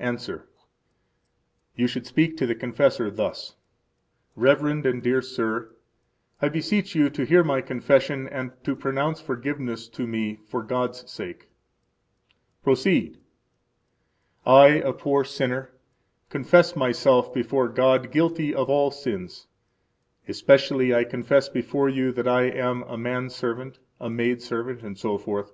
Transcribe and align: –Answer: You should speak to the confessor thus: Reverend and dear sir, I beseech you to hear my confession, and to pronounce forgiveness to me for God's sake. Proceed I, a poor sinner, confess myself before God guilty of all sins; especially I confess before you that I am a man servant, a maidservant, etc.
–Answer: 0.00 0.48
You 1.76 1.86
should 1.86 2.06
speak 2.06 2.38
to 2.38 2.46
the 2.46 2.54
confessor 2.54 3.10
thus: 3.10 3.56
Reverend 4.34 4.86
and 4.86 5.02
dear 5.02 5.20
sir, 5.20 5.76
I 6.40 6.48
beseech 6.48 6.94
you 6.94 7.10
to 7.10 7.26
hear 7.26 7.44
my 7.44 7.60
confession, 7.60 8.26
and 8.26 8.52
to 8.64 8.74
pronounce 8.74 9.20
forgiveness 9.20 9.90
to 9.90 10.06
me 10.06 10.36
for 10.48 10.62
God's 10.62 11.10
sake. 11.10 11.50
Proceed 12.62 13.18
I, 14.46 14.68
a 14.78 14.94
poor 14.94 15.24
sinner, 15.24 15.72
confess 16.30 16.74
myself 16.74 17.34
before 17.34 17.68
God 17.68 18.10
guilty 18.10 18.54
of 18.54 18.70
all 18.70 18.90
sins; 18.90 19.46
especially 20.26 20.94
I 20.94 21.04
confess 21.04 21.50
before 21.50 21.90
you 21.90 22.12
that 22.12 22.26
I 22.26 22.44
am 22.44 22.82
a 22.84 22.96
man 22.96 23.28
servant, 23.28 23.78
a 24.00 24.08
maidservant, 24.08 24.82
etc. 24.84 25.44